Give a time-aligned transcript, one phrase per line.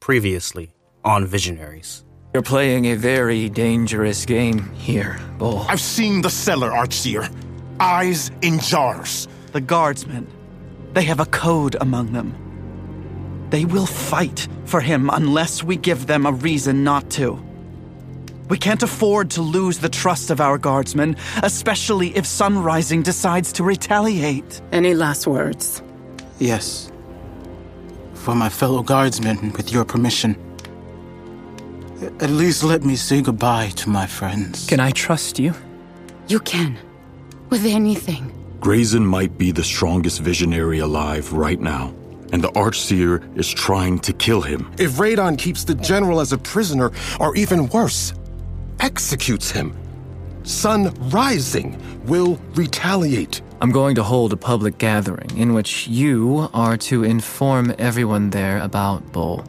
[0.00, 0.72] Previously
[1.04, 2.04] on Visionaries.
[2.32, 5.66] You're playing a very dangerous game here, Boul.
[5.68, 7.30] I've seen the cellar, Archseer.
[7.80, 9.28] Eyes in jars.
[9.52, 10.26] The guardsmen.
[10.94, 12.34] They have a code among them.
[13.50, 17.38] They will fight for him unless we give them a reason not to.
[18.48, 23.64] We can't afford to lose the trust of our guardsmen, especially if Sunrising decides to
[23.64, 24.62] retaliate.
[24.72, 25.82] Any last words?
[26.38, 26.90] Yes.
[28.20, 30.36] For my fellow guardsmen, with your permission.
[32.20, 34.66] At least let me say goodbye to my friends.
[34.66, 35.54] Can I trust you?
[36.28, 36.78] You can.
[37.48, 38.30] With anything.
[38.60, 41.94] Grayson might be the strongest visionary alive right now,
[42.30, 44.70] and the Archseer is trying to kill him.
[44.78, 48.12] If Radon keeps the general as a prisoner, or even worse,
[48.80, 49.74] executes him,
[50.42, 53.40] Sun Rising will retaliate.
[53.62, 58.58] I'm going to hold a public gathering in which you are to inform everyone there
[58.58, 59.44] about Boul.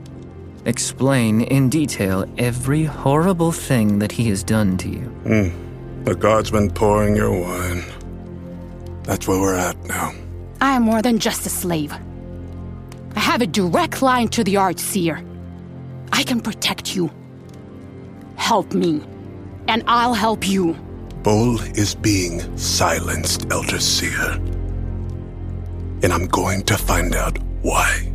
[0.65, 5.21] Explain in detail every horrible thing that he has done to you.
[5.23, 6.03] Mm.
[6.03, 7.83] The guardsman pouring your wine.
[9.03, 10.11] That's where we're at now.
[10.59, 11.93] I am more than just a slave.
[13.15, 15.25] I have a direct line to the Archseer.
[16.11, 17.09] I can protect you.
[18.35, 19.01] Help me,
[19.69, 20.75] and I'll help you.
[21.23, 24.31] Boul is being silenced, Elder Seer.
[26.01, 28.10] And I'm going to find out why.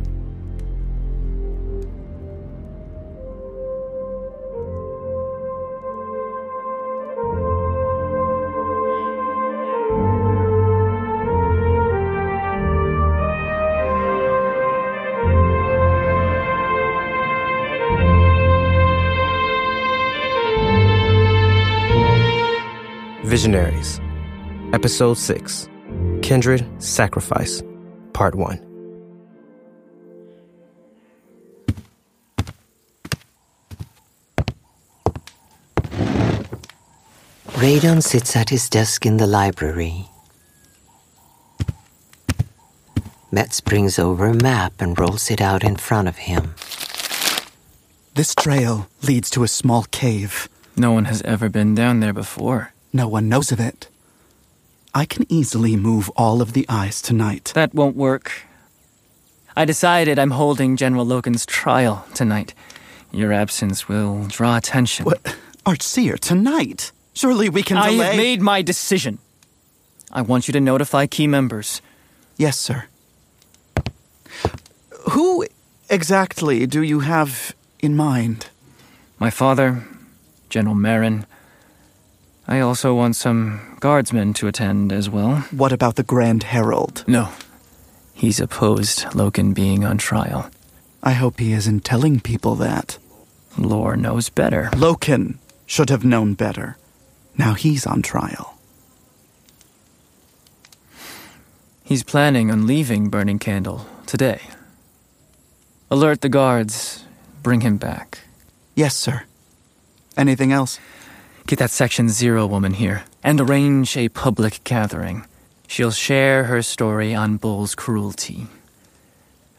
[23.47, 24.01] Visionaries,
[24.73, 25.69] Episode 6
[26.21, 27.63] Kindred Sacrifice,
[28.11, 28.59] Part 1.
[37.53, 40.09] Radon sits at his desk in the library.
[43.31, 46.53] Metz brings over a map and rolls it out in front of him.
[48.13, 50.49] This trail leads to a small cave.
[50.75, 52.73] No one has ever been down there before.
[52.97, 53.89] No one knows of it.
[54.95, 57.51] I can easily move all of the eyes tonight.
[57.53, 58.31] That won't work.
[59.55, 62.55] I decided I'm holding General Loken's trial tonight.
[63.11, 65.05] Your absence will draw attention.
[65.05, 65.21] What?
[65.63, 66.91] Archseer, tonight?
[67.13, 68.05] Surely we can I delay.
[68.07, 69.19] have made my decision.
[70.11, 71.83] I want you to notify key members.
[72.35, 72.85] Yes, sir.
[75.11, 75.45] Who
[75.87, 78.47] exactly do you have in mind?
[79.19, 79.85] My father,
[80.49, 81.27] General Marin.
[82.47, 85.37] I also want some guardsmen to attend as well.
[85.51, 87.03] What about the Grand Herald?
[87.05, 87.29] No.
[88.13, 90.49] He's opposed Loken being on trial.
[91.03, 92.97] I hope he isn't telling people that.
[93.57, 94.69] Lor knows better.
[94.73, 96.77] Loken should have known better.
[97.37, 98.57] Now he's on trial.
[101.83, 104.41] He's planning on leaving Burning Candle today.
[105.91, 107.03] Alert the guards.
[107.43, 108.19] Bring him back.
[108.75, 109.23] Yes, sir.
[110.15, 110.79] Anything else?
[111.47, 115.25] Get that Section Zero woman here and arrange a public gathering.
[115.65, 118.47] She'll share her story on Boul's cruelty.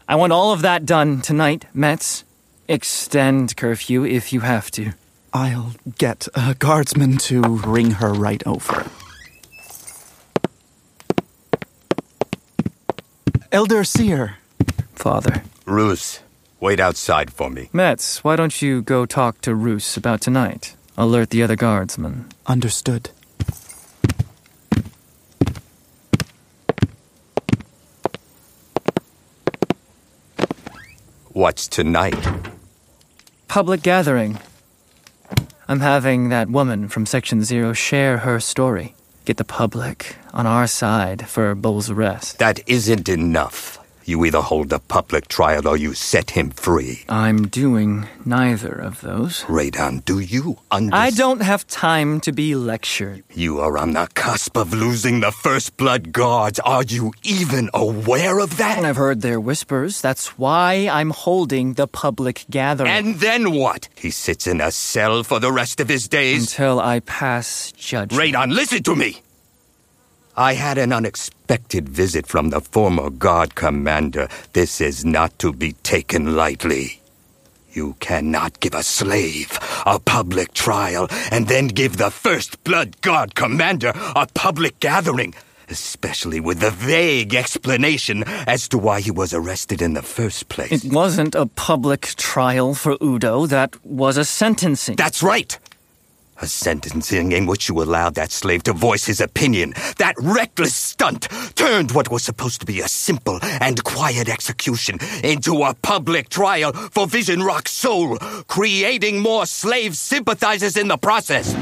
[0.06, 2.24] I want all of that done tonight, Metz.
[2.68, 4.92] Extend curfew if you have to.
[5.32, 8.84] I'll get a guardsman to bring her right over.
[13.50, 14.36] Elder Seer.
[14.94, 15.42] Father.
[15.64, 16.20] Roos,
[16.60, 17.70] wait outside for me.
[17.72, 20.74] Metz, why don't you go talk to Roos about tonight?
[21.00, 22.26] Alert the other guardsmen.
[22.48, 23.10] Understood.
[31.28, 32.18] What's tonight?
[33.46, 34.40] Public gathering.
[35.68, 38.96] I'm having that woman from Section Zero share her story.
[39.24, 42.40] Get the public on our side for Boul's arrest.
[42.40, 43.77] That isn't enough.
[44.08, 47.04] You either hold a public trial or you set him free.
[47.10, 49.44] I'm doing neither of those.
[49.44, 50.94] Radon, do you understand?
[50.94, 53.24] I don't have time to be lectured.
[53.34, 56.58] You are on the cusp of losing the First Blood Guards.
[56.60, 58.82] Are you even aware of that?
[58.82, 60.00] I've heard their whispers.
[60.00, 62.90] That's why I'm holding the public gathering.
[62.90, 63.90] And then what?
[63.94, 66.50] He sits in a cell for the rest of his days?
[66.50, 68.34] Until I pass judgment.
[68.34, 69.20] Radon, listen to me!
[70.38, 74.28] I had an unexpected visit from the former guard commander.
[74.52, 77.00] This is not to be taken lightly.
[77.72, 83.34] You cannot give a slave a public trial and then give the First Blood Guard
[83.34, 85.34] commander a public gathering.
[85.70, 90.72] especially with the vague explanation as to why he was arrested in the first place.
[90.72, 94.96] It wasn't a public trial for Udo, that was a sentencing.
[94.96, 95.58] That's right!
[96.40, 99.74] A sentencing in which you allowed that slave to voice his opinion.
[99.98, 105.64] That reckless stunt turned what was supposed to be a simple and quiet execution into
[105.64, 111.54] a public trial for Vision Rock's soul, creating more slave sympathizers in the process.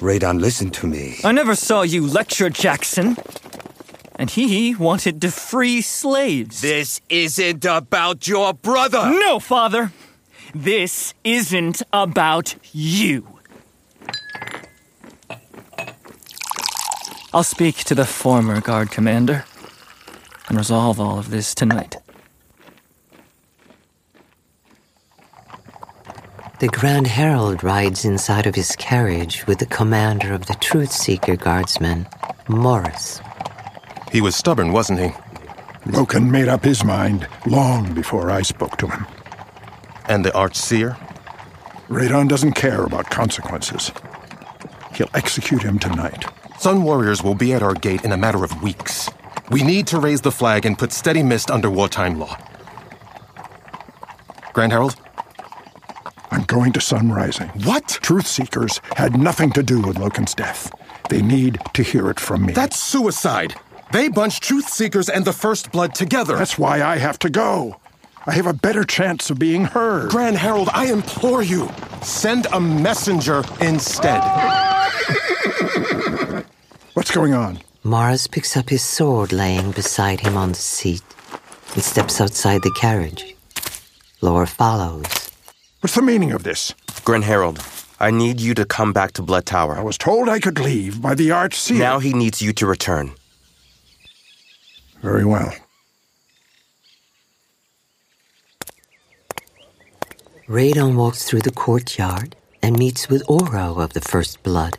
[0.00, 1.16] Radon, listen to me.
[1.24, 3.16] I never saw you lecture Jackson.
[4.16, 6.60] And he wanted to free slaves.
[6.60, 9.10] This isn't about your brother.
[9.10, 9.92] No, father.
[10.54, 13.26] This isn't about you.
[17.32, 19.44] I'll speak to the former guard commander
[20.48, 21.96] and resolve all of this tonight.
[26.60, 31.34] The Grand Herald rides inside of his carriage with the commander of the Truth Seeker
[31.34, 32.06] Guardsmen,
[32.46, 33.20] Morace.
[34.14, 35.08] He was stubborn, wasn't he?
[35.90, 39.06] Loken made up his mind long before I spoke to him.
[40.06, 40.96] And the Archseer?
[41.88, 43.90] Radon doesn't care about consequences.
[44.94, 46.26] He'll execute him tonight.
[46.60, 49.10] Sun Warriors will be at our gate in a matter of weeks.
[49.50, 52.38] We need to raise the flag and put Steady Mist under wartime law.
[54.52, 54.94] Grand Herald?
[56.30, 57.48] I'm going to Sun Rising.
[57.64, 57.88] What?
[57.88, 60.72] Truth Seekers had nothing to do with Loken's death.
[61.10, 62.52] They need to hear it from me.
[62.52, 63.56] That's suicide.
[63.94, 66.36] They bunched Truth Seekers and the First Blood together.
[66.36, 67.76] That's why I have to go.
[68.26, 70.10] I have a better chance of being heard.
[70.10, 71.70] Grand Herald, I implore you,
[72.02, 74.20] send a messenger instead.
[76.94, 77.60] What's going on?
[77.84, 81.04] Morace picks up his sword laying beside him on the seat
[81.74, 83.36] and steps outside the carriage.
[84.20, 85.06] Lor follows.
[85.78, 86.74] What's the meaning of this?
[87.04, 87.64] Grand Herald,
[88.00, 89.76] I need you to come back to Blood Tower.
[89.76, 91.78] I was told I could leave by the Archseer.
[91.78, 93.12] Now he needs you to return.
[95.04, 95.54] Very well.
[100.48, 104.78] Radon walks through the courtyard and meets with Oro of the First Blood.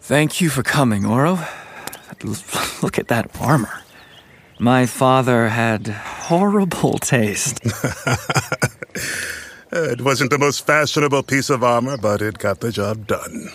[0.00, 1.38] Thank you for coming, Oro.
[2.82, 3.82] Look at that armor.
[4.58, 7.60] My father had horrible taste.
[9.70, 13.50] it wasn't the most fashionable piece of armor, but it got the job done.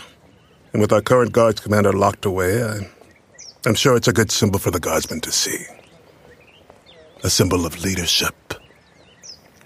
[0.74, 2.88] And with our current guards commander locked away, I,
[3.66, 5.66] I'm sure it's a good symbol for the guardsmen to see.
[7.24, 8.36] A symbol of leadership.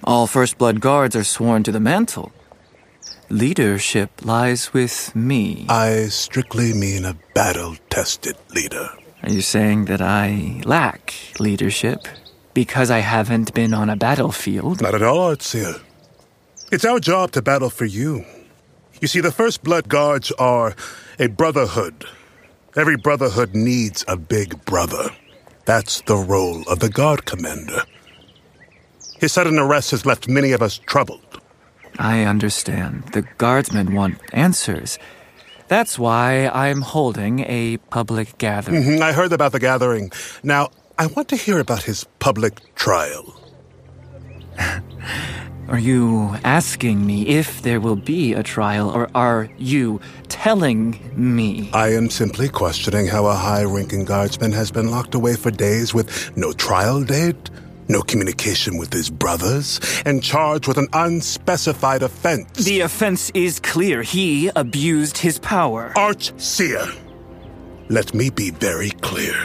[0.04, 2.32] All First Blood guards are sworn to the mantle.
[3.30, 5.66] Leadership lies with me.
[5.70, 8.90] I strictly mean a battle tested leader.
[9.24, 12.08] Are you saying that I lack leadership
[12.54, 14.82] because I haven't been on a battlefield?
[14.82, 15.82] Not at all, Archseer.
[16.72, 18.26] It's our job to battle for you.
[19.02, 20.76] You see, the First Blood Guards are
[21.18, 22.06] a brotherhood.
[22.76, 25.10] Every brotherhood needs a big brother.
[25.64, 27.84] That's the role of the Guard Commander.
[29.18, 31.40] His sudden arrest has left many of us troubled.
[31.98, 33.04] I understand.
[33.14, 35.00] The guardsmen want answers.
[35.70, 38.84] That's why I'm holding a public gathering.
[38.84, 39.04] Mm-hmm.
[39.04, 40.12] I heard about the gathering.
[40.44, 40.70] Now,
[41.00, 43.40] I want to hear about his public trial.
[45.68, 51.72] Are you asking me if there will be a trial, or are you telling me?
[51.74, 55.92] I am simply questioning how a high ranking guardsman has been locked away for days
[55.92, 57.50] with no trial date,
[57.88, 62.64] no communication with his brothers, and charged with an unspecified offense.
[62.64, 64.04] The offense is clear.
[64.04, 65.94] He abused his power.
[65.96, 66.96] Archseer,
[67.90, 69.36] let me be very clear.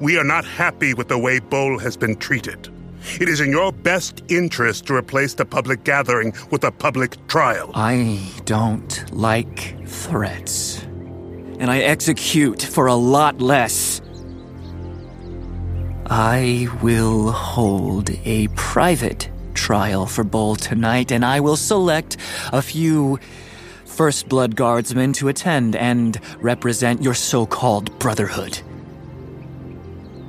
[0.00, 2.73] We are not happy with the way Boul has been treated.
[3.20, 7.70] It is in your best interest to replace the public gathering with a public trial.
[7.74, 10.82] I don't like threats.
[11.58, 14.00] And I execute for a lot less.
[16.06, 22.16] I will hold a private trial for Boul tonight, and I will select
[22.52, 23.18] a few
[23.84, 28.58] First Blood Guardsmen to attend and represent your so called Brotherhood.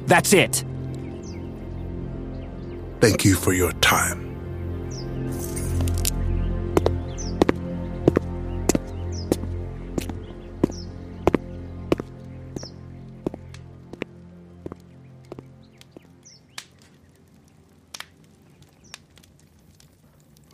[0.05, 0.63] That's it.
[2.99, 4.25] Thank you for your time.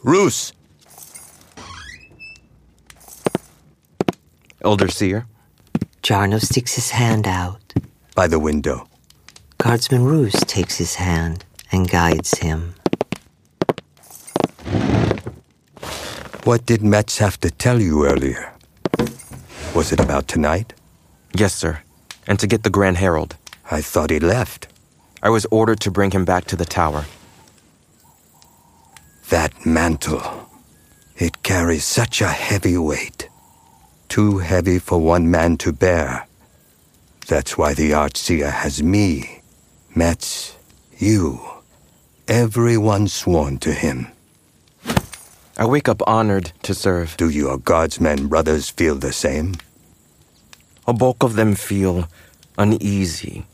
[0.03, 0.51] Roos!
[4.63, 5.25] Elder Seer?
[6.03, 7.73] Jarno sticks his hand out.
[8.15, 8.87] By the window.
[9.57, 12.75] Guardsman Roos takes his hand and guides him.
[16.43, 18.51] What did Metz have to tell you earlier?
[19.75, 20.73] Was it about tonight?
[21.35, 21.81] Yes, sir.
[22.27, 23.37] And to get the Grand Herald.
[23.69, 24.67] I thought he left.
[25.23, 27.05] I was ordered to bring him back to the tower.
[29.29, 30.49] That mantle.
[31.15, 33.29] It carries such a heavy weight.
[34.09, 36.27] Too heavy for one man to bear.
[37.27, 39.41] That's why the Archseer has me,
[39.95, 40.57] Metz,
[40.97, 41.39] you,
[42.27, 44.07] everyone sworn to him.
[45.57, 47.17] I wake up honored to serve.
[47.17, 49.55] Do your guardsmen brothers feel the same?
[50.87, 52.07] A bulk of them feel
[52.57, 53.45] uneasy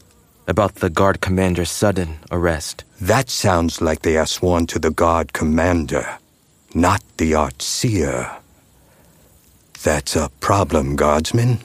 [0.47, 2.83] about the guard commander's sudden arrest.
[3.01, 6.17] That sounds like they are sworn to the guard commander,
[6.74, 8.38] not the Archseer.
[9.83, 11.59] That's a problem, guardsmen.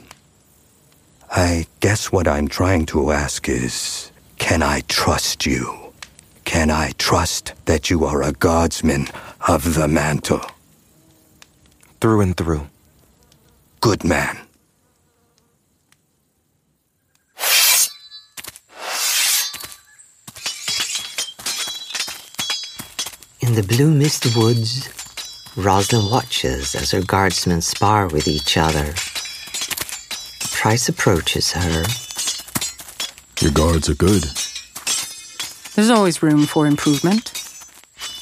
[1.31, 5.82] I guess what I'm trying to ask is can I trust you?
[6.45, 9.07] Can I trust that you are a guardsman
[9.47, 10.41] of the mantle?
[11.99, 12.67] Through and through.
[13.81, 14.37] Good man.
[23.41, 24.87] In the blue mist woods,
[25.55, 28.93] Rozlin watches as her guardsmen spar with each other.
[30.57, 31.83] Price approaches her.
[33.41, 34.23] Your guards are good,
[35.75, 37.39] There's always room for improvement.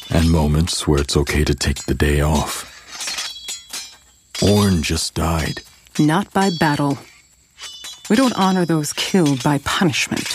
[0.09, 2.67] and moments where it's okay to take the day off.
[4.43, 5.61] Orn just died.
[5.99, 6.97] Not by battle.
[8.09, 10.27] We don't honor those killed by punishment.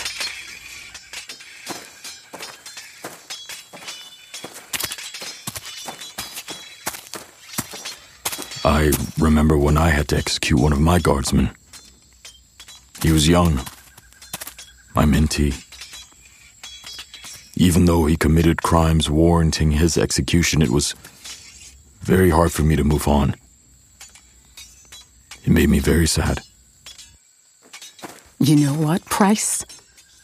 [8.65, 11.51] I remember when I had to execute one of my guardsmen.
[13.01, 13.57] He was young.
[14.95, 15.63] My mentee.
[17.59, 20.93] Even though he committed crimes warranting his execution, it was
[22.01, 23.33] very hard for me to move on.
[25.43, 26.41] It made me very sad.
[28.39, 29.65] You know what, Price?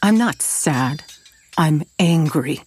[0.00, 1.02] I'm not sad.
[1.58, 2.62] I'm angry.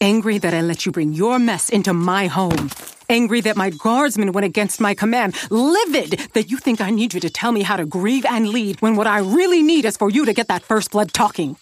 [0.00, 2.70] Angry that I let you bring your mess into my home.
[3.10, 5.34] Angry that my guardsmen went against my command.
[5.50, 8.80] Livid that you think I need you to tell me how to grieve and lead
[8.80, 11.56] when what I really need is for you to get that first blood talking.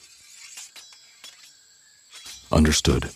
[2.52, 3.11] Understood.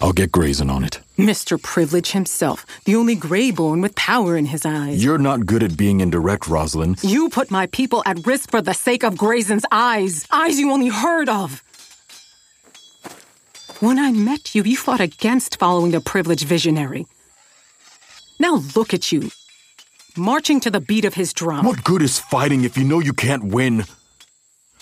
[0.00, 1.00] I'll get Grayson on it.
[1.18, 1.60] Mr.
[1.60, 5.02] Privilege himself, the only Greyborn with power in his eyes.
[5.02, 6.96] You're not good at being indirect, Rozlin.
[7.02, 10.26] You put my people at risk for the sake of Graysen's eyes.
[10.30, 11.64] Eyes you only heard of.
[13.80, 17.06] When I met you, you fought against following the privileged visionary.
[18.38, 19.30] Now look at you,
[20.16, 21.66] marching to the beat of his drum.
[21.66, 23.84] What good is fighting if you know you can't win?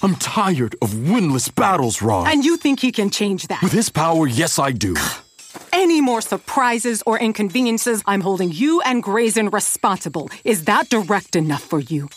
[0.03, 2.27] I'm tired of winless battles, Ron.
[2.27, 3.63] And you think he can change that?
[3.63, 4.95] With his power, yes, I do.
[5.73, 10.29] Any more surprises or inconveniences, I'm holding you and Grayson responsible.
[10.45, 12.09] Is that direct enough for you?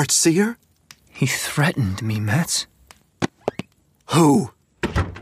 [0.00, 0.56] Archseer?
[1.10, 2.66] He threatened me, Metz.
[4.12, 4.50] Who?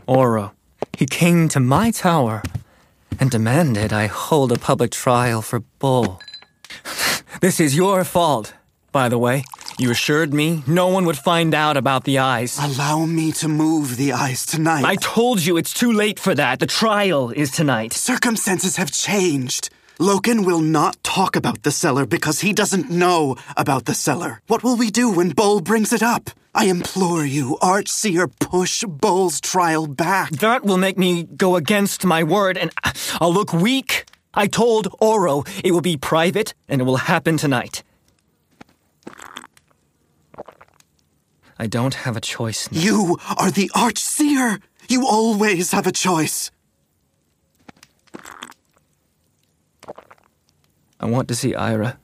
[0.07, 0.53] Oro.
[0.97, 2.41] He came to my tower
[3.19, 6.19] and demanded I hold a public trial for Boul.
[7.41, 8.53] This is your fault,
[8.91, 9.43] by the way.
[9.77, 12.59] You assured me no one would find out about the eyes.
[12.59, 14.83] Allow me to move the eyes tonight.
[14.83, 16.59] I told you it's too late for that.
[16.59, 17.93] The trial is tonight.
[17.93, 19.69] Circumstances have changed.
[19.99, 24.39] Loken will not talk about the cellar because he doesn't know about the cellar.
[24.47, 26.29] What will we do when Boul brings it up?
[26.55, 30.31] I implore you, Archseer, push Boul's trial back.
[30.31, 32.71] That will make me go against my word and
[33.19, 34.05] I'll look weak.
[34.33, 37.83] I told Oro it will be private and it will happen tonight.
[41.59, 42.79] I don't have a choice now.
[42.79, 44.61] You are the Archseer.
[44.87, 46.51] You always have a choice.
[51.09, 51.97] Want to see Ira.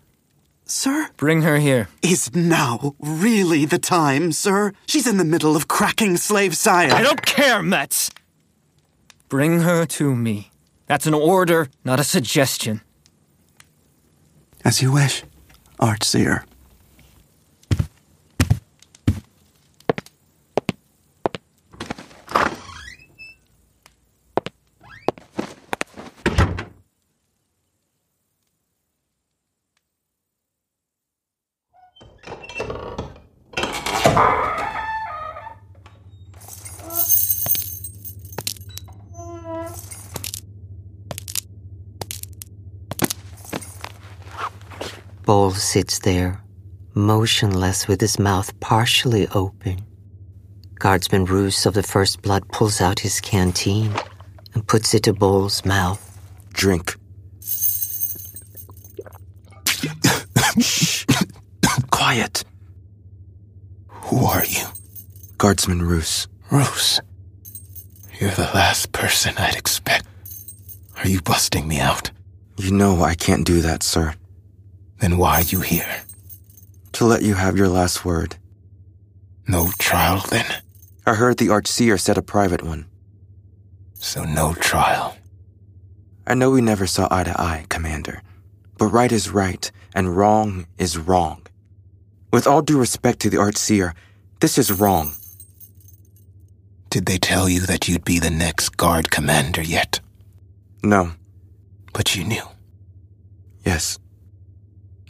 [0.66, 1.10] Sir?
[1.16, 1.90] Bring her here.
[2.02, 4.74] Is now really the time, sir?
[4.88, 6.92] She's in the middle of cracking slave Saya.
[6.92, 8.10] I don't care, Metz!
[9.30, 10.50] Bring her to me.
[10.88, 12.82] That's an order, not a suggestion.
[14.64, 15.24] As you wish,
[15.80, 16.44] Archseer.
[45.26, 46.40] Boul sits there,
[46.94, 49.84] motionless with his mouth partially open.
[50.76, 53.94] Guardsman Roos of the First Blood pulls out his canteen
[54.54, 56.00] and puts it to Boul's mouth.
[56.54, 56.94] Drink.
[61.92, 62.46] Quiet.
[63.90, 64.68] Who are you?
[65.38, 66.30] Guardsman Roos.
[66.50, 67.02] Roos.
[68.22, 70.06] You're the last person I'd expect.
[71.00, 72.12] Are you busting me out?
[72.56, 74.16] You know I can't do that, sir.
[75.06, 76.02] Then why are you here?
[76.94, 78.38] To let you have your last word.
[79.48, 80.48] No trial, then?
[81.06, 82.88] I heard the Archseer said a private one.
[84.00, 85.16] So no trial.
[86.26, 88.24] I know we never saw eye to eye, Commander.
[88.80, 91.46] But right is right, and wrong is wrong.
[92.34, 93.94] With all due respect to the Archseer,
[94.40, 95.14] this is wrong.
[96.90, 100.00] Did they tell you that you'd be the next guard commander yet?
[100.82, 101.12] No.
[101.94, 102.48] But you knew.
[103.64, 104.00] Yes.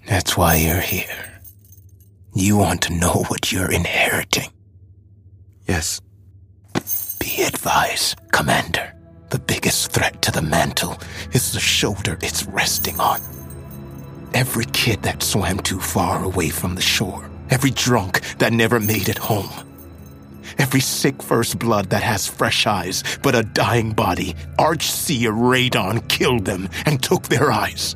[0.08, 1.42] That's why you're here.
[2.34, 4.52] You want to know what you're inheriting.
[5.68, 6.02] Yes.
[7.20, 8.94] Be advised, Commander.
[9.30, 11.00] The biggest threat to the mantle
[11.32, 13.20] is the shoulder it's resting on.
[14.34, 17.30] Every kid that swam too far away from the shore.
[17.50, 19.50] Every drunk that never made it home.
[20.58, 24.36] Every sick first blood that has fresh eyes but a dying body.
[24.60, 27.96] Archseer Radon killed them and took their eyes.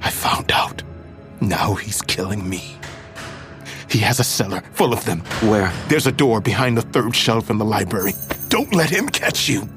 [0.00, 0.82] I found out.
[1.40, 2.76] Now he's killing me.
[3.90, 5.20] He has a cellar full of them.
[5.42, 5.72] Where?
[5.88, 8.12] There's a door behind the third shelf in the library.
[8.48, 9.68] Don't let him catch you.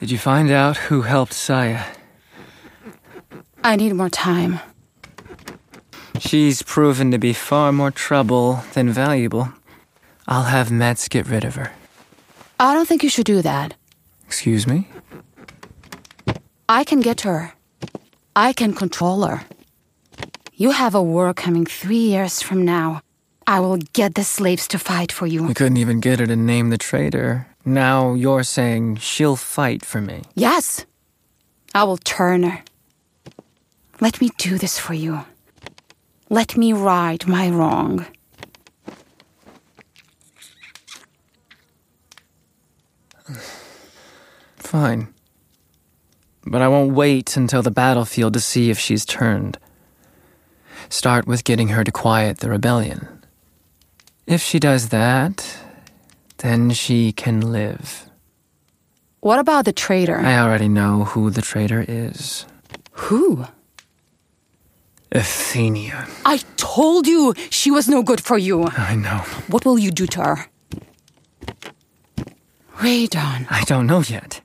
[0.00, 1.84] Did you find out who helped Saya?
[3.62, 4.58] I need more time.
[6.18, 9.52] She's proven to be far more trouble than valuable.
[10.26, 11.72] I'll have Metz get rid of her.
[12.58, 13.74] I don't think you should do that.
[14.26, 14.88] Excuse me?
[16.68, 17.52] I can get her.
[18.34, 19.44] I can control her.
[20.54, 23.02] You have a war coming three years from now.
[23.46, 25.44] I will get the slaves to fight for you.
[25.44, 27.46] We couldn't even get her to name the traitor.
[27.64, 30.22] Now you're saying she'll fight for me.
[30.34, 30.84] Yes.
[31.74, 32.62] I will turn her.
[34.00, 35.24] Let me do this for you.
[36.28, 38.06] Let me right my wrong.
[44.56, 45.12] Fine.
[46.44, 49.58] But I won't wait until the battlefield to see if she's turned.
[50.88, 53.21] Start with getting her to quiet the rebellion.
[54.26, 55.58] If she does that,
[56.38, 58.08] then she can live.
[59.20, 60.18] What about the traitor?
[60.18, 62.46] I already know who the traitor is.
[62.92, 63.44] Who?
[65.12, 66.08] Athenia.
[66.24, 68.64] I told you she was no good for you.
[68.64, 69.18] I know.
[69.48, 70.46] What will you do to her?
[72.78, 73.46] Radon.
[73.50, 74.40] I don't know yet.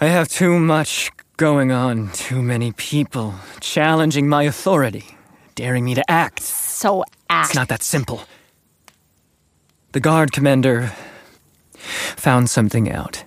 [0.00, 5.16] I have too much going on, too many people challenging my authority,
[5.54, 6.42] daring me to act.
[6.42, 7.48] So act.
[7.48, 8.22] It's not that simple.
[9.96, 10.92] The guard commander
[12.16, 13.24] found something out.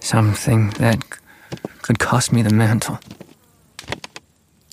[0.00, 1.04] Something that
[1.82, 2.98] could cost me the mantle.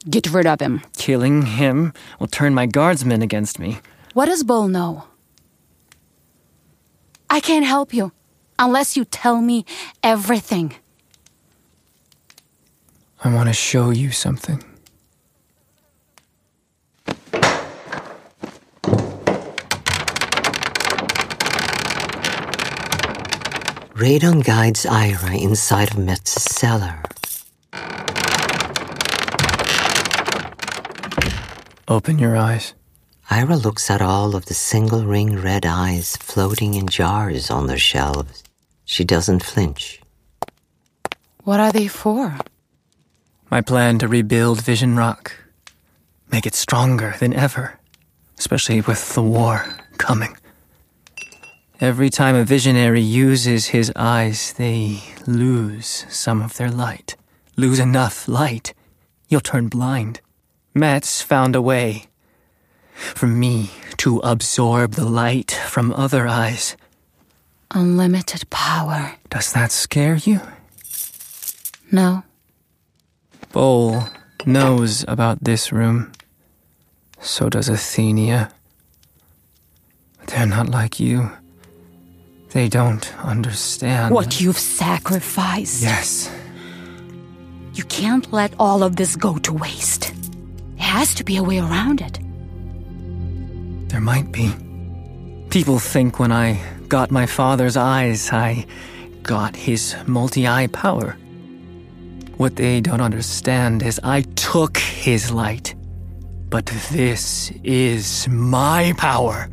[0.09, 0.81] Get rid of him.
[0.95, 3.79] Killing him will turn my guardsmen against me.
[4.13, 5.09] What does Bull know?
[7.29, 8.13] I can't help you
[8.57, 9.65] unless you tell me
[10.01, 10.75] everything.
[13.25, 14.63] I want to show you something.
[23.99, 27.03] Radon guides Ira inside of Metz's cellar.
[31.85, 32.73] Open your eyes.
[33.29, 37.77] Ira looks at all of the single ring red eyes floating in jars on their
[37.77, 38.41] shelves.
[38.85, 39.99] She doesn't flinch.
[41.43, 42.37] What are they for?
[43.51, 45.33] My plan to rebuild Vision Rock.
[46.31, 47.77] Make it stronger than ever,
[48.37, 49.65] especially with the war
[49.97, 50.37] coming.
[51.81, 57.15] Every time a visionary uses his eyes, they lose some of their light.
[57.55, 58.73] Lose enough light,
[59.29, 60.19] you'll turn blind.
[60.73, 62.07] Metz found a way
[62.93, 66.75] for me to absorb the light from other eyes.
[67.71, 69.13] Unlimited power.
[69.29, 70.41] Does that scare you?
[71.93, 72.23] No.
[73.53, 74.03] Boul
[74.45, 76.11] knows about this room.
[77.21, 78.51] So does Athenia.
[80.27, 81.31] They're not like you.
[82.51, 84.13] They don't understand.
[84.13, 85.83] What you've sacrificed.
[85.83, 86.31] Yes.
[87.73, 90.13] You can't let all of this go to waste.
[90.75, 92.19] There has to be a way around it.
[93.89, 94.51] There might be.
[95.49, 98.65] People think when I got my father's eyes, I
[99.21, 101.17] got his multi eye power.
[102.37, 105.75] What they don't understand is I took his light.
[106.49, 109.49] But this is my power.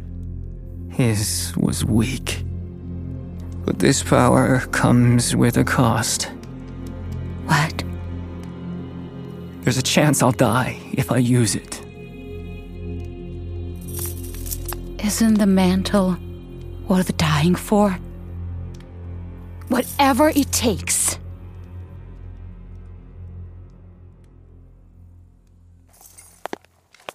[0.88, 2.45] His was weak.
[3.66, 6.30] But this power comes with a cost.
[7.46, 7.84] What?
[9.62, 11.82] There's a chance I'll die if I use it.
[15.04, 16.16] Isn't the mantle
[16.88, 17.98] worth dying for?
[19.68, 21.18] Whatever it takes.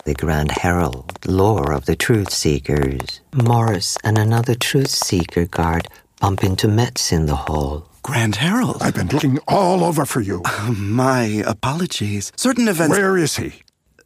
[0.04, 3.22] The Grand Herald, Lor of the Truth Seekers.
[3.34, 5.88] Morace and another Truth Seeker guard
[6.22, 7.90] bump into Metz in the hall.
[8.04, 8.78] Grand Herald.
[8.82, 10.44] I've been looking all over for you.
[10.46, 12.32] Uh, my apologies.
[12.36, 12.96] Certain events.
[12.96, 13.64] Where is he?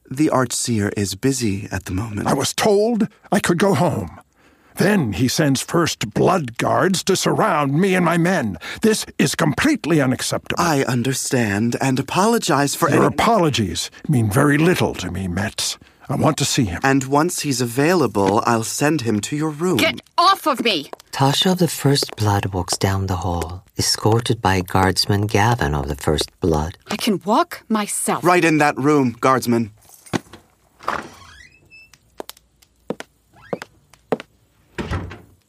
[0.10, 2.28] The Archseer is busy at the moment.
[2.28, 4.22] I was told I could go home.
[4.76, 8.58] Then he sends first blood guards to surround me and my men.
[8.82, 10.62] This is completely unacceptable.
[10.62, 13.16] I understand and apologize for Your any...
[13.16, 15.78] apologies mean very little to me, Metz.
[16.08, 16.80] I want to see him.
[16.84, 19.78] And once he's available, I'll send him to your room.
[19.78, 20.92] Get off of me!
[21.12, 25.96] Tasha of the First Blood walks down the hall, escorted by Guardsman Gaven of the
[25.96, 26.78] First Blood.
[26.88, 28.24] I can walk myself.
[28.24, 29.72] Right in that room, Guardsman.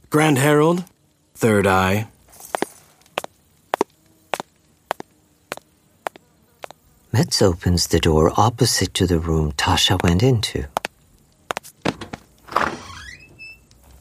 [0.09, 0.85] Grand Herald,
[1.35, 2.09] Third Eye.
[7.17, 10.67] Metz opens the door opposite to the room Tasha went into.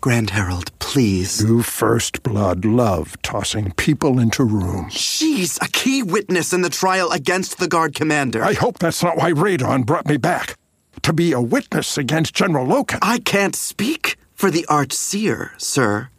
[0.01, 1.41] Grand Herald, please.
[1.41, 4.91] You First Blood love tossing people into rooms.
[4.91, 8.43] She's a key witness in the trial against the Guard Commander.
[8.43, 10.57] I hope that's not why Radon brought me back.
[11.03, 12.99] To be a witness against General Loken.
[13.01, 16.09] I can't speak for the Archseer, sir.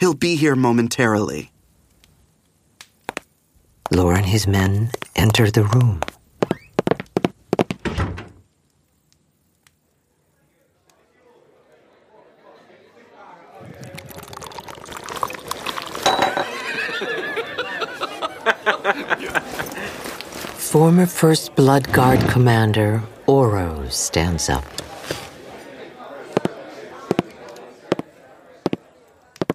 [0.00, 1.52] He'll be here momentarily.
[3.92, 6.00] Lor and his men enter the room.
[20.56, 24.64] Former First Blood Guard Commander Oro stands up.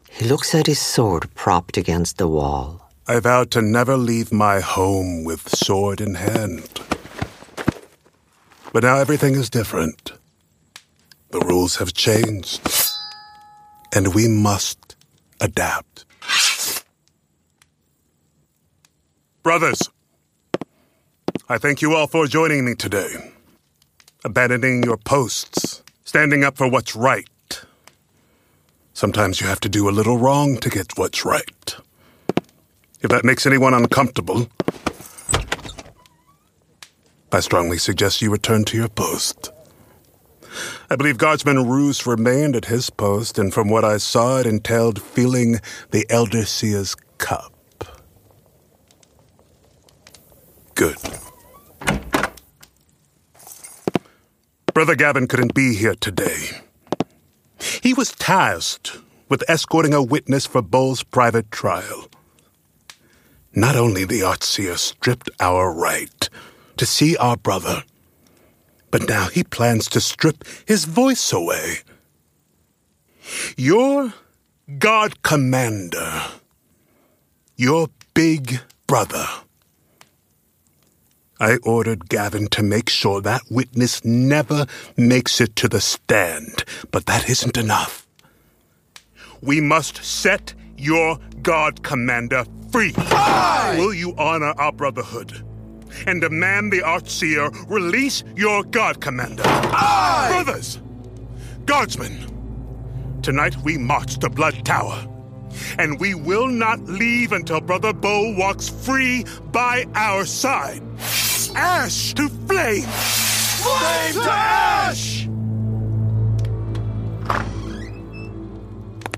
[0.09, 2.89] He looks at his sword propped against the wall.
[3.07, 6.81] I vowed to never leave my home with sword in hand.
[8.73, 10.11] But now everything is different.
[11.29, 12.61] The rules have changed.
[13.93, 14.97] And we must
[15.39, 15.94] adapt.
[19.45, 19.91] Brothers,
[21.47, 23.31] I thank you all for joining me today.
[24.23, 27.61] Abandoning your posts, standing up for what's right.
[28.95, 31.75] Sometimes you have to do a little wrong to get what's right.
[33.01, 34.49] If that makes anyone uncomfortable,
[37.31, 39.51] I strongly suggest you return to your post.
[40.89, 44.99] I believe Guardsman Roos remained at his post, and from what I saw, it entailed
[44.99, 45.59] feeling
[45.91, 47.54] the Elder Seer's cup.
[50.75, 50.97] Good.
[54.73, 56.49] Brother Gaven couldn't be here today.
[57.81, 62.09] He was tasked with escorting a witness for Boul's private trial.
[63.53, 66.29] Not only the Archseer stripped our right
[66.75, 67.83] to see our brother,
[68.91, 71.77] but now he plans to strip his voice away.
[73.55, 74.13] Your
[74.77, 76.21] God Commander,
[77.55, 79.25] your big brother.
[81.39, 87.07] I ordered Gaven to make sure that witness never makes it to the stand, but
[87.07, 88.07] that isn't enough.
[89.41, 92.93] We must set your God Commander free.
[92.97, 93.75] Aye!
[93.77, 95.43] Will you honor our brotherhood
[96.07, 99.43] and demand the Archseer release your God Commander?
[99.45, 100.43] Aye!
[100.43, 100.79] Brothers,
[101.65, 105.07] Guardsmen, tonight we march to Blood Tower.
[105.77, 110.81] And we will not leave until Brother Bo walks free by our side.
[111.55, 112.83] Ash to flame!
[112.83, 115.27] Flame to ash!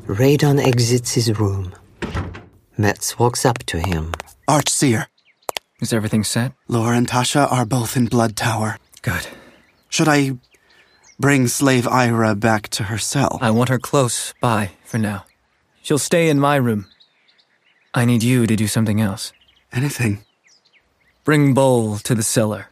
[0.07, 1.73] Radon exits his room.
[2.77, 4.13] Metz walks up to him.
[4.47, 5.07] Archseer,
[5.81, 6.53] Is everything set?
[6.67, 8.77] Lor and Tasha are both in Blood Tower.
[9.01, 9.27] Good.
[9.89, 10.37] Should I
[11.19, 13.37] bring slave Ira back to her cell?
[13.41, 15.25] I want her close by for now.
[15.87, 16.85] She'll stay in my room.
[17.93, 19.31] I need you to do something else.
[19.71, 20.25] Anything.
[21.23, 22.67] Bring Boul to the cellar.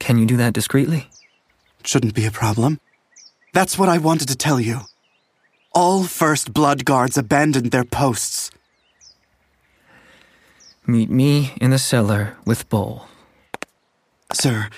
[0.00, 1.08] Can you do that discreetly?
[1.82, 2.78] Shouldn't be a problem.
[3.54, 4.80] That's what I wanted to tell you.
[5.72, 8.50] All First Blood Guards abandoned their posts.
[10.86, 13.08] Meet me in the cellar with Boul.
[14.30, 14.68] Sir,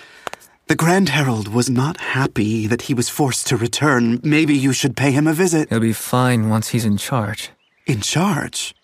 [0.69, 4.21] the Grand Herald was not happy that he was forced to return.
[4.25, 5.69] Maybe you should pay him a visit.
[5.69, 7.51] He'll be fine once he's in charge.
[7.87, 8.75] In charge?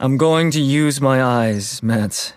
[0.00, 2.32] I'm going to use my eyes, Metz.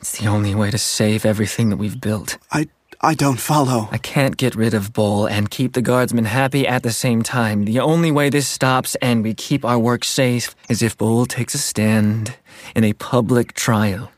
[0.00, 2.36] It's the only way to save everything that we've built.
[2.52, 2.68] I
[3.00, 3.88] I don't follow.
[3.90, 7.64] I can't get rid of Boul and keep the guardsmen happy at the same time.
[7.64, 11.54] The only way this stops and we keep our work safe is if Boul takes
[11.54, 12.34] a stand
[12.74, 14.10] in a public trial.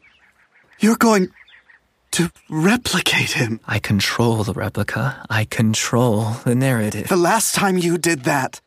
[0.78, 1.30] You're going
[2.16, 3.61] to replicate him.
[3.66, 5.22] I control the replica.
[5.29, 7.09] I control the narrative.
[7.09, 8.62] The last time you did that,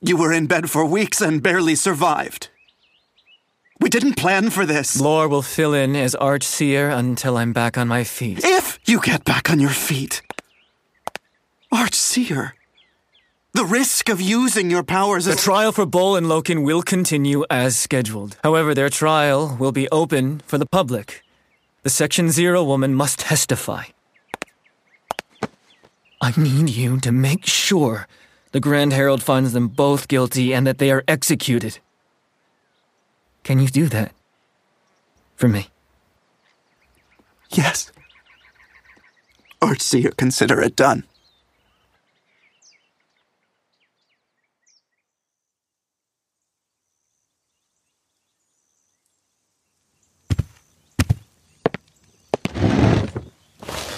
[0.00, 2.50] you were in bed for weeks and barely survived.
[3.80, 5.00] We didn't plan for this.
[5.00, 8.40] Lor will fill in as Archseer until I'm back on my feet.
[8.42, 10.20] If you get back on your feet.
[11.72, 12.50] Archseer.
[13.52, 17.78] The risk of using your powers The trial for Boul and Loken will continue as
[17.78, 18.36] scheduled.
[18.42, 21.22] However, their trial will be open for the public.
[21.88, 23.84] The Section Zero woman must testify.
[26.20, 28.06] I need you to make sure
[28.52, 31.78] the Grand Herald finds them both guilty and that they are executed.
[33.42, 34.12] Can you do that?
[35.36, 35.68] For me?
[37.52, 37.90] Yes.
[39.62, 41.04] Archseer, consider it done.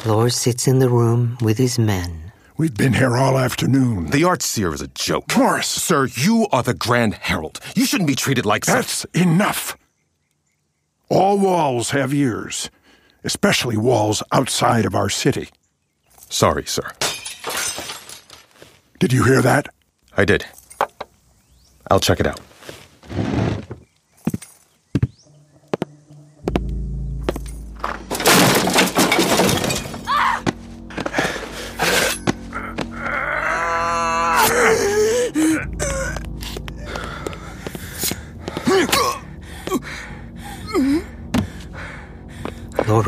[0.06, 2.32] Lor sits in the room with his men.
[2.56, 4.10] We've been here all afternoon.
[4.10, 5.28] The Archseer is a joke.
[5.36, 5.68] Morace!
[5.68, 7.60] Sir, you are the Grand Herald.
[7.74, 8.76] You shouldn't be treated like that.
[8.76, 9.76] That's enough.
[11.10, 12.70] All walls have ears,
[13.24, 15.48] especially walls outside of our city.
[16.28, 16.92] Sorry, sir.
[18.98, 19.68] Did you hear that?
[20.16, 20.46] I did.
[21.90, 22.40] I'll check it out.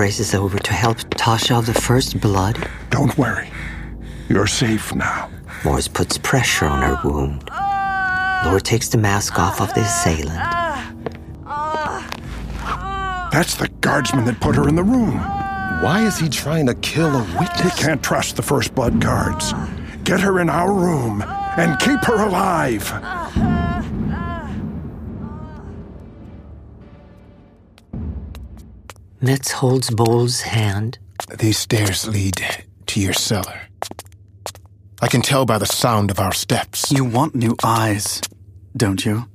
[0.02, 2.68] Races over to help Tasha of the first blood.
[2.90, 3.48] Don't worry.
[4.28, 5.30] You're safe now.
[5.64, 7.48] Morace puts pressure on her wound.
[8.44, 10.42] Lor takes the mask off of the assailant.
[13.30, 15.18] That's the guardsman that put her in the room.
[15.84, 17.62] Why is he trying to kill a witness?
[17.62, 19.54] We can't trust the first blood guards.
[20.02, 21.22] Get her in our room
[21.56, 22.90] and keep her alive.
[29.24, 30.98] Metz holds Boul's hand.
[31.38, 32.42] These stairs lead
[32.86, 33.60] to your cellar.
[35.00, 36.90] I can tell by the sound of our steps.
[36.90, 38.20] You want new eyes,
[38.76, 39.28] don't you?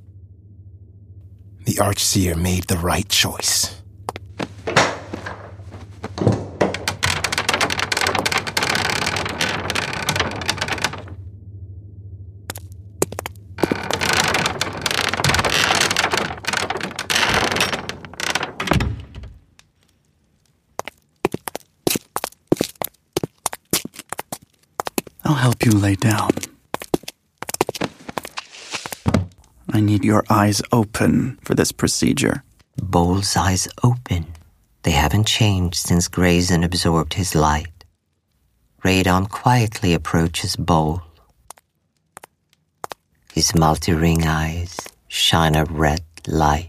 [1.64, 3.78] The Archseer made the right choice.
[25.24, 26.30] I'll help you lay down.
[29.72, 32.44] I need your eyes open for this procedure.
[32.76, 34.26] Boul's eyes open.
[34.82, 37.78] They haven't changed since Grayson absorbed his light.
[38.84, 41.00] Radon quietly approaches Boul.
[43.32, 44.76] His multi ring eyes
[45.08, 46.68] shine a red light.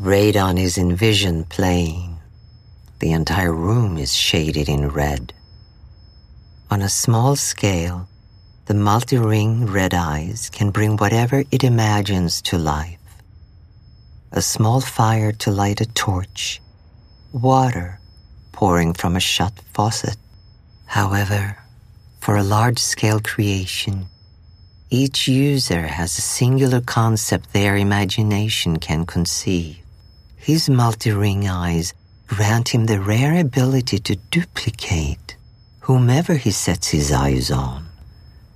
[0.00, 2.16] Radon is in vision plane.
[3.00, 5.34] The entire room is shaded in red.
[6.70, 8.06] On a small scale,
[8.66, 12.98] the multi ring red eyes can bring whatever it imagines to life
[14.32, 16.60] a small fire to light a torch,
[17.32, 17.98] water
[18.52, 20.18] pouring from a shut faucet.
[20.84, 21.56] However,
[22.20, 24.06] for a large scale creation,
[24.90, 29.78] each user has a singular concept their imagination can conceive.
[30.36, 31.94] His multi ring eyes
[32.26, 35.37] grant him the rare ability to duplicate
[35.88, 37.88] whomever he sets his eyes on.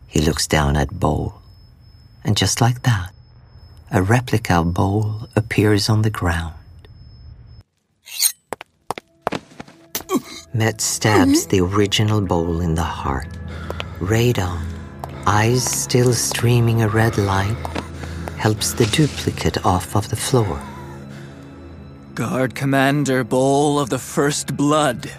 [0.07, 1.33] He looks down at Boul,
[2.25, 3.11] and just like that,
[3.90, 6.53] a replica Boul appears on the ground.
[10.53, 13.29] Metz stabs the original Boul in the heart.
[13.99, 14.66] Radon,
[15.27, 17.57] eyes still streaming a red light,
[18.37, 20.61] helps the duplicate off of the floor.
[22.14, 25.11] Guard Commander Boul of the First Blood.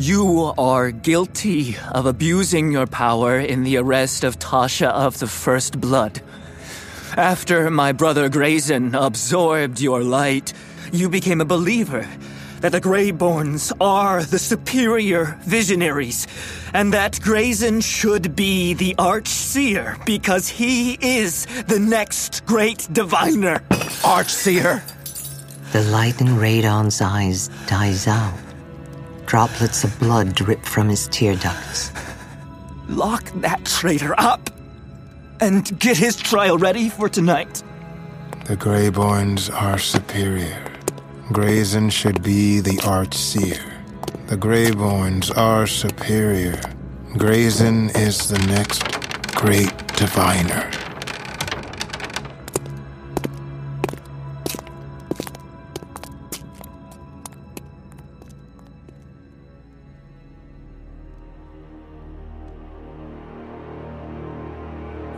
[0.00, 5.78] You are guilty of abusing your power in the arrest of Tasha of the First
[5.78, 6.22] Blood.
[7.18, 10.54] After my brother Grayson absorbed your light,
[10.90, 12.08] you became a believer
[12.62, 16.26] that the Greyborns are the superior visionaries,
[16.72, 23.58] and that Grayson should be the Archseer because he is the next great diviner.
[24.00, 24.80] Archseer!
[25.72, 28.49] The light in Radon's eyes dies out.
[29.30, 31.92] Droplets of blood drip from his tear ducts.
[32.88, 34.50] Lock that traitor up
[35.40, 37.62] and get his trial ready for tonight.
[38.46, 40.60] The Greyborns are superior.
[41.30, 43.62] Grayson should be the Archseer.
[44.26, 46.60] The Greyborns are superior.
[47.16, 48.82] Grayson is the next
[49.36, 50.68] great diviner.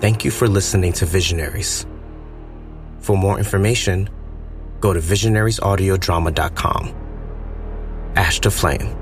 [0.02, 1.86] Thank you for listening to Visionaries.
[2.98, 4.10] For more information,
[4.80, 6.94] go to visionariesaudiodrama.com.
[8.16, 9.01] Ash to Flame.